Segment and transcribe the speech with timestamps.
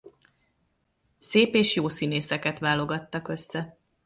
[1.17, 3.77] Szép és jó színészeket válogattak össze.